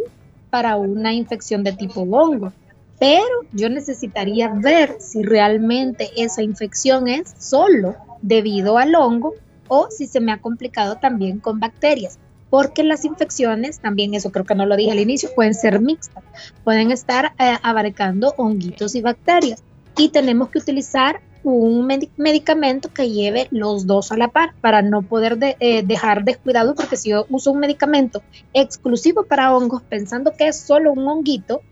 [0.49, 2.53] para una infección de tipo hongo.
[3.01, 9.35] Pero yo necesitaría ver si realmente esa infección es solo debido al hongo
[9.67, 12.21] o si se me ha complicado también con bacterias.
[12.49, 16.23] Porque las infecciones, también eso creo que no lo dije al inicio, pueden ser mixtas.
[16.63, 19.65] Pueden estar eh, abarcando honguitos y bacterias
[19.99, 25.03] y tenemos que utilizar un medicamento que lleve los dos a la par para no
[25.03, 30.49] poder eh, dejar descuidado porque si yo uso un medicamento exclusivo para hongos pensando que
[30.49, 31.63] es solo un honguito,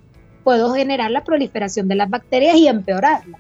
[0.45, 3.39] puedo generar la proliferación de las bacterias y empeorarla.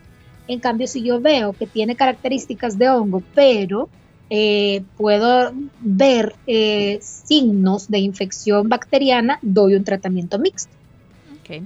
[0.49, 3.88] En cambio, si yo veo que tiene características de hongo, pero
[4.31, 10.72] eh, puedo ver eh, signos de infección bacteriana, doy un tratamiento mixto.
[11.40, 11.64] Okay.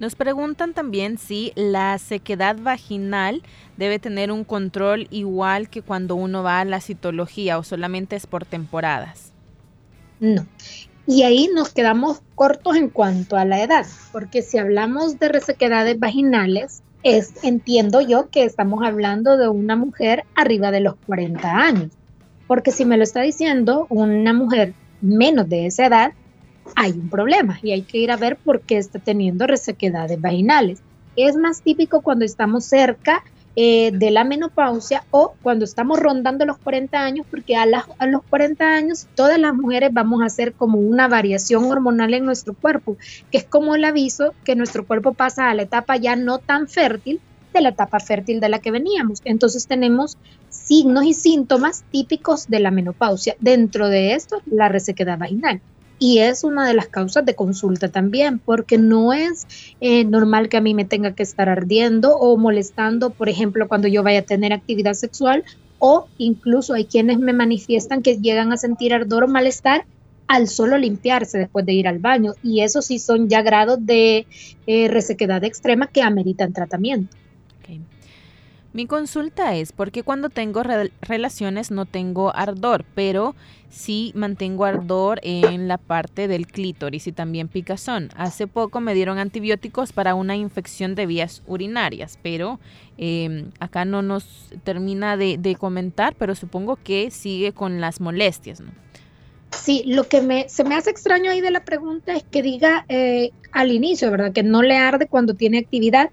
[0.00, 3.42] Nos preguntan también si la sequedad vaginal
[3.76, 8.26] debe tener un control igual que cuando uno va a la citología o solamente es
[8.26, 9.32] por temporadas.
[10.18, 10.46] No.
[11.06, 15.98] Y ahí nos quedamos cortos en cuanto a la edad, porque si hablamos de resequedades
[15.98, 21.90] vaginales, es, entiendo yo que estamos hablando de una mujer arriba de los 40 años,
[22.46, 24.72] porque si me lo está diciendo una mujer
[25.02, 26.12] menos de esa edad,
[26.74, 30.80] hay un problema y hay que ir a ver por qué está teniendo resequedades vaginales.
[31.16, 33.22] Es más típico cuando estamos cerca
[33.56, 37.64] eh, de la menopausia o cuando estamos rondando los 40 años, porque a,
[37.98, 42.24] a, los 40 años todas las mujeres vamos a hacer como una variación hormonal en
[42.24, 42.96] nuestro cuerpo,
[43.30, 46.66] que es como el aviso que nuestro cuerpo pasa a la etapa ya no tan
[46.66, 47.20] fértil
[47.52, 49.20] de la etapa fértil de la que veníamos.
[49.24, 50.18] Entonces tenemos
[50.50, 53.36] signos y síntomas típicos de la menopausia.
[53.38, 55.60] Dentro de esto, la resequedad vaginal.
[56.06, 59.46] Y es una de las causas de consulta también, porque no es
[59.80, 63.88] eh, normal que a mí me tenga que estar ardiendo o molestando, por ejemplo, cuando
[63.88, 65.44] yo vaya a tener actividad sexual,
[65.78, 69.86] o incluso hay quienes me manifiestan que llegan a sentir ardor o malestar
[70.26, 72.34] al solo limpiarse después de ir al baño.
[72.42, 74.26] Y eso sí son ya grados de
[74.66, 77.16] eh, resequedad extrema que ameritan tratamiento.
[78.74, 80.64] Mi consulta es porque cuando tengo
[81.00, 83.36] relaciones no tengo ardor, pero
[83.70, 88.08] sí mantengo ardor en la parte del clítoris y también picazón.
[88.16, 92.58] Hace poco me dieron antibióticos para una infección de vías urinarias, pero
[92.98, 98.72] em, acá no nos termina de, comentar, pero supongo que sigue con las molestias, ¿no?
[99.52, 102.86] Sí, lo que me, se me hace extraño ahí de la pregunta es que diga
[102.88, 104.32] eh, al inicio, ¿verdad?
[104.32, 106.10] Que no le arde cuando tiene actividad,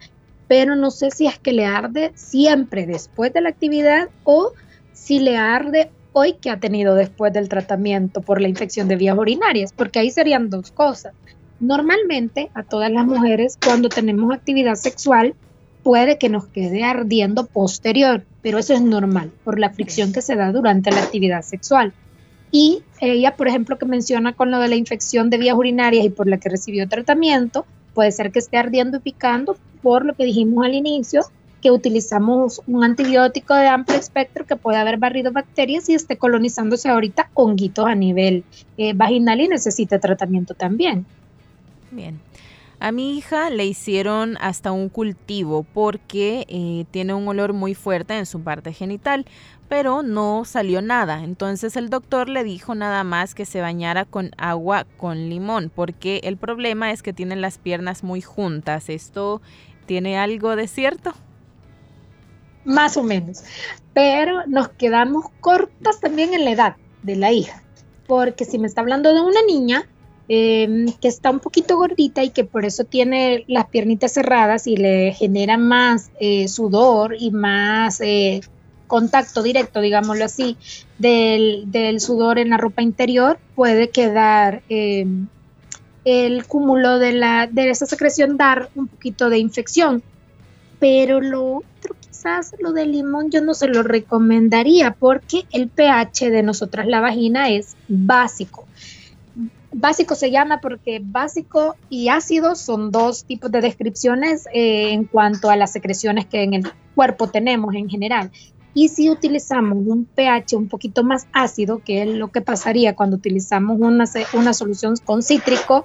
[0.51, 4.51] pero no sé si es que le arde siempre después de la actividad o
[4.91, 9.17] si le arde hoy que ha tenido después del tratamiento por la infección de vías
[9.17, 11.13] urinarias, porque ahí serían dos cosas.
[11.61, 15.35] Normalmente a todas las mujeres cuando tenemos actividad sexual
[15.83, 20.35] puede que nos quede ardiendo posterior, pero eso es normal por la fricción que se
[20.35, 21.93] da durante la actividad sexual.
[22.51, 26.09] Y ella, por ejemplo, que menciona con lo de la infección de vías urinarias y
[26.09, 30.25] por la que recibió tratamiento, puede ser que esté ardiendo y picando por lo que
[30.25, 31.21] dijimos al inicio,
[31.61, 36.89] que utilizamos un antibiótico de amplio espectro que puede haber barrido bacterias y esté colonizándose
[36.89, 38.43] ahorita honguitos a nivel
[38.77, 41.05] eh, vaginal y necesita tratamiento también.
[41.91, 42.19] Bien.
[42.83, 48.17] A mi hija le hicieron hasta un cultivo porque eh, tiene un olor muy fuerte
[48.17, 49.27] en su parte genital,
[49.69, 51.23] pero no salió nada.
[51.23, 56.21] Entonces el doctor le dijo nada más que se bañara con agua con limón, porque
[56.23, 58.89] el problema es que tiene las piernas muy juntas.
[58.89, 59.43] ¿Esto
[59.85, 61.13] tiene algo de cierto?
[62.65, 63.43] Más o menos.
[63.93, 67.61] Pero nos quedamos cortas también en la edad de la hija,
[68.07, 69.87] porque si me está hablando de una niña,
[70.33, 74.77] Em, que está un poquito gordita y que por eso tiene las piernitas cerradas y
[74.77, 78.39] le genera más eh, sudor y más eh,
[78.87, 80.55] contacto directo, digámoslo así,
[80.97, 85.27] del, sudor en la ropa interior, puede quedar em,
[86.05, 90.01] el cúmulo de, la, de esa secreción dar un poquito de infección.
[90.79, 96.29] Pero lo otro, quizás lo del limón, yo no se lo recomendaría porque el pH
[96.29, 98.65] de nosotras, la vagina, es básico.
[99.73, 105.49] Básico se llama porque básico y ácido son dos tipos de descripciones eh, en cuanto
[105.49, 108.31] a las secreciones que en el cuerpo tenemos en general.
[108.73, 113.17] Y si utilizamos un pH un poquito más ácido, que es lo que pasaría cuando
[113.17, 115.83] utilizamos una, una solución con cítrico,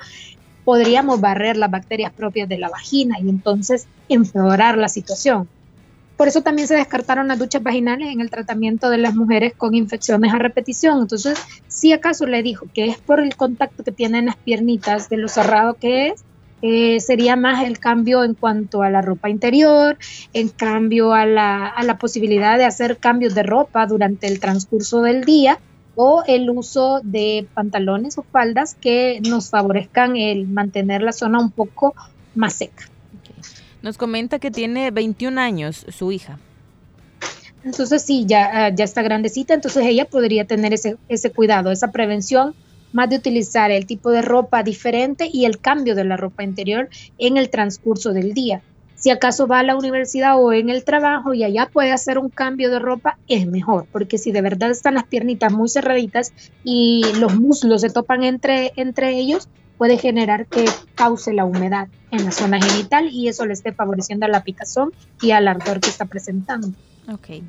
[0.64, 5.48] podríamos barrer las bacterias propias de la vagina y entonces empeorar la situación.
[6.16, 9.74] Por eso también se descartaron las duchas vaginales en el tratamiento de las mujeres con
[9.74, 11.00] infecciones a repetición.
[11.00, 11.38] Entonces,
[11.68, 15.28] si acaso le dijo que es por el contacto que tienen las piernitas de lo
[15.28, 16.24] cerrado que es,
[16.62, 19.98] eh, sería más el cambio en cuanto a la ropa interior,
[20.32, 25.02] en cambio a la, a la posibilidad de hacer cambios de ropa durante el transcurso
[25.02, 25.58] del día
[25.96, 31.50] o el uso de pantalones o faldas que nos favorezcan el mantener la zona un
[31.50, 31.94] poco
[32.34, 32.84] más seca.
[33.86, 36.40] Nos comenta que tiene 21 años su hija.
[37.62, 41.92] Entonces sí, ya, ah, ya está grandecita, entonces ella podría tener ese, ese cuidado, esa
[41.92, 42.56] prevención,
[42.92, 46.88] más de utilizar el tipo de ropa diferente y el cambio de la ropa interior
[47.18, 48.60] en el transcurso del día.
[48.96, 52.28] Si acaso va a la universidad o en el trabajo y allá puede hacer un
[52.28, 56.32] cambio de ropa, es mejor, porque si de verdad están las piernitas muy cerraditas
[56.64, 59.48] y los muslos se topan entre, entre ellos,
[59.78, 60.64] puede generar que
[60.94, 64.92] cause la humedad en la zona genital y eso le esté favoreciendo a la picazón
[65.20, 66.68] y al ardor que está presentando.
[67.12, 67.42] Ok.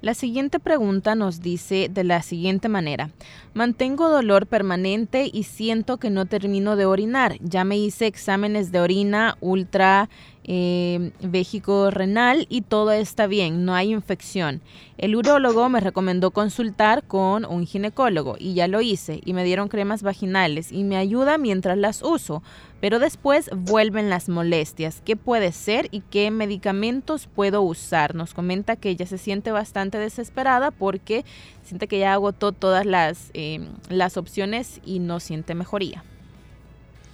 [0.00, 3.10] La siguiente pregunta nos dice de la siguiente manera.
[3.52, 7.36] Mantengo dolor permanente y siento que no termino de orinar.
[7.40, 10.08] Ya me hice exámenes de orina ultra
[10.50, 14.62] eh, renal y todo está bien, no hay infección.
[14.96, 19.68] El urólogo me recomendó consultar con un ginecólogo y ya lo hice y me dieron
[19.68, 22.42] cremas vaginales y me ayuda mientras las uso,
[22.80, 25.02] pero después vuelven las molestias.
[25.04, 28.14] ¿Qué puede ser y qué medicamentos puedo usar?
[28.14, 31.26] Nos comenta que ella se siente bastante desesperada porque
[31.62, 36.02] siente que ya agotó todas las, eh, las opciones y no siente mejoría.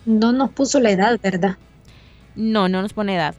[0.07, 1.57] No nos puso la edad, ¿verdad?
[2.35, 3.35] No, no nos pone edad.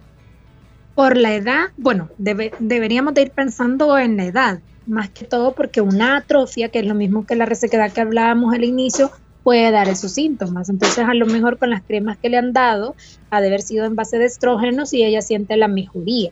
[0.95, 5.81] Por la edad, bueno, deberíamos de ir pensando en la edad, más que todo porque
[5.81, 9.11] una atrofia, que es lo mismo que la resequedad que hablábamos al inicio,
[9.43, 10.69] puede dar esos síntomas.
[10.69, 12.95] Entonces, a lo mejor con las cremas que le han dado,
[13.29, 16.31] ha de haber sido en base de estrógenos y ella siente la mejoría.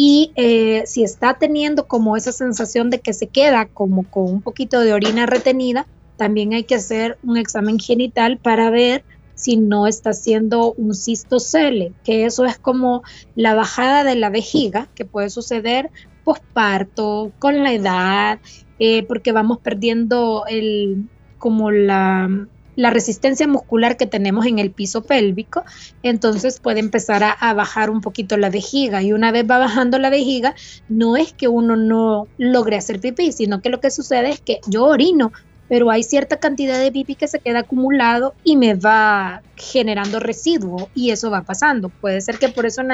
[0.00, 4.42] y eh, si está teniendo como esa sensación de que se queda como con un
[4.42, 9.02] poquito de orina retenida, también hay que hacer un examen genital para ver
[9.38, 13.04] si no está haciendo un cistocele, que eso es como
[13.36, 15.90] la bajada de la vejiga que puede suceder
[16.24, 18.40] posparto, con la edad,
[18.78, 21.08] eh, porque vamos perdiendo el,
[21.38, 22.28] como la,
[22.76, 25.62] la, resistencia muscular que tenemos en el piso pélvico,
[26.02, 29.02] entonces puede empezar a, a, bajar un poquito la vejiga.
[29.02, 30.54] Y una vez va bajando la vejiga,
[30.88, 34.60] no es que uno no logre hacer pipí, sino que lo que sucede es que
[34.66, 35.32] yo orino,
[35.68, 40.88] pero hay cierta cantidad de pipí que se queda acumulado y me va generando residuo
[40.94, 41.90] y eso va pasando.
[41.90, 42.90] Puede ser que por eso en,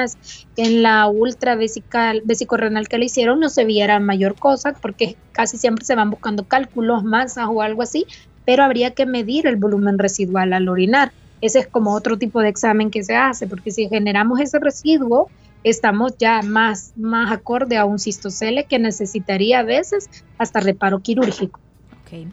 [0.57, 5.85] en la ultra vesicorrenal que le hicieron no se viera mayor cosa porque casi siempre
[5.85, 8.05] se van buscando cálculos, masas o algo así,
[8.45, 11.11] pero habría que medir el volumen residual al orinar.
[11.41, 15.29] Ese es como otro tipo de examen que se hace, porque si generamos ese residuo,
[15.63, 21.59] estamos ya más, más acorde a un cistocele que necesitaría a veces hasta reparo quirúrgico.
[22.05, 22.27] Okay.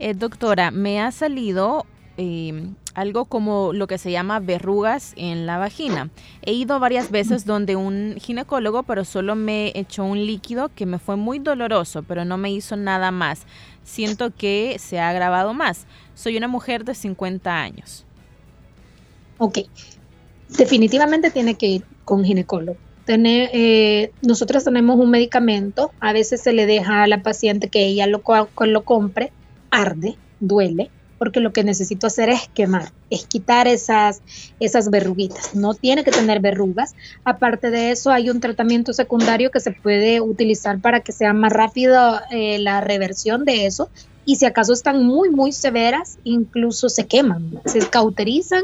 [0.00, 1.84] Eh, doctora, me ha salido
[2.16, 6.08] eh, algo como lo que se llama verrugas en la vagina.
[6.40, 10.98] He ido varias veces donde un ginecólogo, pero solo me echó un líquido que me
[10.98, 13.42] fue muy doloroso, pero no me hizo nada más.
[13.84, 15.84] Siento que se ha agravado más.
[16.14, 18.06] Soy una mujer de 50 años.
[19.36, 19.58] Ok,
[20.48, 22.78] definitivamente tiene que ir con ginecólogo.
[23.04, 27.84] Tener, eh, nosotros tenemos un medicamento, a veces se le deja a la paciente que
[27.84, 28.22] ella lo,
[28.60, 29.30] lo compre
[29.70, 30.90] arde, duele,
[31.20, 34.22] porque lo que necesito hacer es quemar, es quitar esas,
[34.58, 35.54] esas verruguitas.
[35.54, 36.94] No tiene que tener verrugas.
[37.24, 41.52] Aparte de eso, hay un tratamiento secundario que se puede utilizar para que sea más
[41.52, 43.90] rápido eh, la reversión de eso.
[44.24, 48.62] Y si acaso están muy, muy severas, incluso se queman, se cauterizan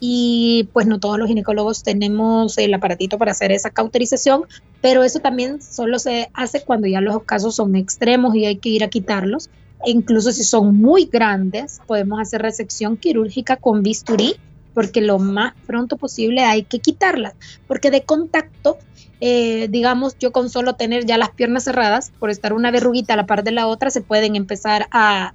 [0.00, 4.42] y pues no todos los ginecólogos tenemos el aparatito para hacer esa cauterización,
[4.80, 8.70] pero eso también solo se hace cuando ya los casos son extremos y hay que
[8.70, 9.50] ir a quitarlos
[9.86, 14.36] incluso si son muy grandes, podemos hacer resección quirúrgica con bisturí,
[14.74, 17.34] porque lo más pronto posible hay que quitarlas,
[17.66, 18.78] porque de contacto,
[19.20, 23.16] eh, digamos, yo con solo tener ya las piernas cerradas, por estar una verruguita a
[23.16, 25.34] la par de la otra, se pueden empezar a,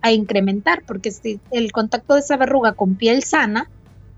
[0.00, 3.68] a incrementar, porque si el contacto de esa verruga con piel sana,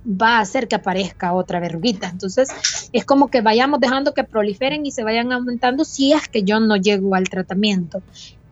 [0.07, 2.09] va a hacer que aparezca otra verruguita.
[2.09, 2.48] Entonces,
[2.92, 6.61] es como que vayamos dejando que proliferen y se vayan aumentando si es que yo
[6.61, 8.02] no llego al tratamiento.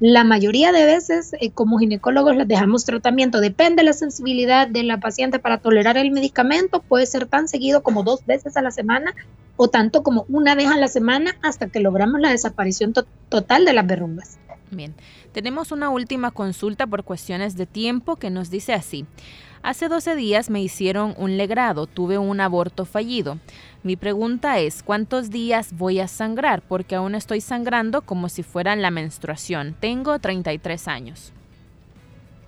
[0.00, 3.40] La mayoría de veces, eh, como ginecólogos, les dejamos tratamiento.
[3.40, 6.82] Depende de la sensibilidad de la paciente para tolerar el medicamento.
[6.82, 9.14] Puede ser tan seguido como dos veces a la semana
[9.56, 12.92] o tanto como una vez a la semana hasta que logramos la desaparición
[13.28, 14.38] total de las verrugas.
[14.70, 14.94] Bien,
[15.32, 19.06] tenemos una última consulta por cuestiones de tiempo que nos dice así.
[19.64, 23.38] Hace 12 días me hicieron un legrado, tuve un aborto fallido.
[23.82, 26.60] Mi pregunta es, ¿cuántos días voy a sangrar?
[26.60, 29.74] Porque aún estoy sangrando como si fuera la menstruación.
[29.80, 31.32] Tengo 33 años.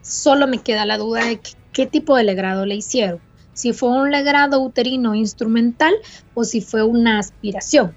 [0.02, 1.40] Solo me queda la duda de
[1.72, 3.18] qué tipo de legrado le hicieron.
[3.54, 5.94] Si fue un legrado uterino instrumental
[6.34, 7.94] o si fue una aspiración.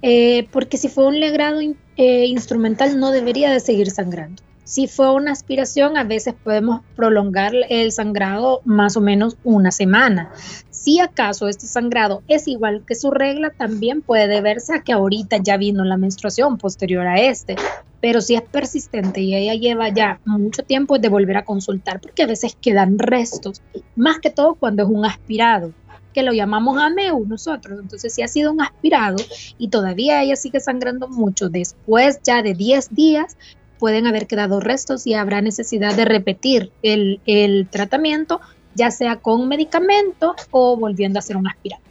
[0.00, 1.58] Eh, porque si fue un legrado
[1.96, 4.44] eh, instrumental no debería de seguir sangrando.
[4.64, 10.32] Si fue una aspiración, a veces podemos prolongar el sangrado más o menos una semana.
[10.70, 15.36] Si acaso este sangrado es igual que su regla, también puede deberse a que ahorita
[15.36, 17.56] ya vino la menstruación posterior a este.
[18.00, 22.00] Pero si es persistente y ella lleva ya mucho tiempo, es de volver a consultar,
[22.00, 23.62] porque a veces quedan restos,
[23.96, 25.72] más que todo cuando es un aspirado
[26.14, 27.80] que lo llamamos AMEU nosotros.
[27.80, 29.16] Entonces, si ha sido un aspirado
[29.58, 33.36] y todavía ella sigue sangrando mucho después ya de 10 días,
[33.78, 38.40] pueden haber quedado restos y habrá necesidad de repetir el, tratamiento,
[38.74, 41.82] ya sea con medicamento o volviendo a hacer un aspirado.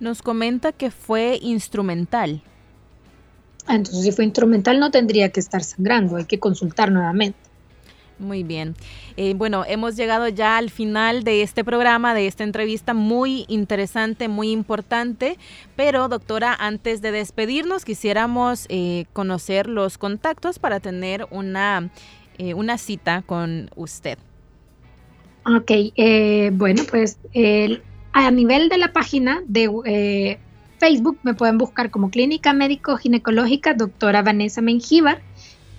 [0.00, 2.42] Nos comenta que fue instrumental.
[3.66, 7.38] Ah, entonces, si fue instrumental, no tendría que estar sangrando, hay que consultar nuevamente.
[8.24, 8.74] Muy bien.
[9.18, 14.28] Eh, bueno, hemos llegado ya al final de este programa, de esta entrevista muy interesante,
[14.28, 15.36] muy importante.
[15.76, 21.90] Pero, doctora, antes de despedirnos, quisiéramos eh, conocer los contactos para tener una,
[22.38, 24.18] eh, una cita con usted.
[25.46, 25.70] Ok,
[26.52, 27.18] bueno, pues
[28.14, 30.38] a nivel de la página de
[30.78, 35.20] Facebook me pueden buscar como Clínica Médico Ginecológica Doctora Vanessa Mengíbar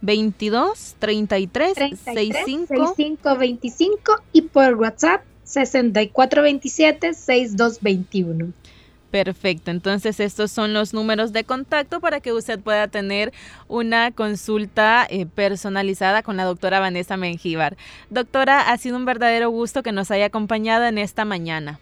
[0.00, 8.52] 22 33, 65 6525 y por WhatsApp 6427 6221.
[9.10, 13.32] Perfecto, entonces estos son los números de contacto para que usted pueda tener
[13.66, 17.78] una consulta eh, personalizada con la doctora Vanessa Mengíbar.
[18.10, 21.80] Doctora, ha sido un verdadero gusto que nos haya acompañado en esta mañana.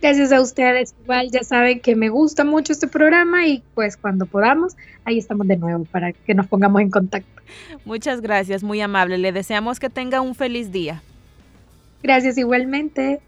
[0.00, 0.94] Gracias a ustedes.
[1.02, 5.46] Igual ya saben que me gusta mucho este programa y pues cuando podamos, ahí estamos
[5.46, 7.42] de nuevo para que nos pongamos en contacto.
[7.84, 9.18] Muchas gracias, muy amable.
[9.18, 11.02] Le deseamos que tenga un feliz día.
[12.02, 13.20] Gracias igualmente.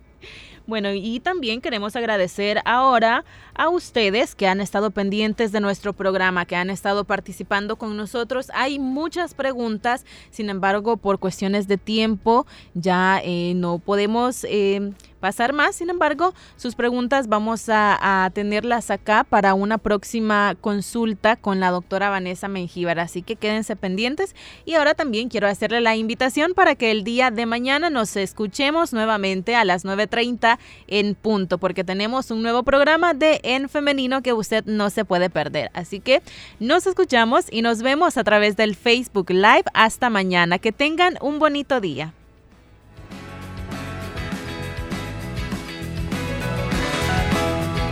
[0.66, 3.24] Bueno, y también queremos agradecer ahora
[3.56, 8.50] a ustedes que han estado pendientes de nuestro programa, que han estado participando con nosotros.
[8.54, 14.92] Hay muchas preguntas, sin embargo, por cuestiones de tiempo ya eh, no podemos eh,
[15.26, 15.76] pasar más.
[15.76, 22.10] Sin embargo, sus preguntas vamos a, tenerlas acá para una próxima consulta con la doctora
[22.10, 23.00] Vanessa Mengíbar.
[23.00, 24.34] Así que quédense pendientes.
[24.64, 28.92] Y ahora también quiero hacerle la invitación para que el día de mañana nos escuchemos
[28.92, 34.32] nuevamente a las 9.30 en punto, porque tenemos un nuevo programa de En Femenino que
[34.32, 35.70] usted no se puede perder.
[35.72, 36.20] Así que
[36.58, 39.64] nos escuchamos y nos vemos a través del Facebook Live.
[39.72, 40.58] Hasta mañana.
[40.58, 42.12] Que tengan un bonito día.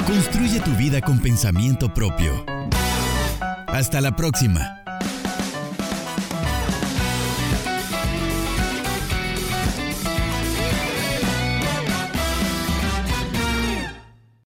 [0.06, 2.44] Construye tu vida con pensamiento propio.
[3.66, 4.83] Hasta la próxima.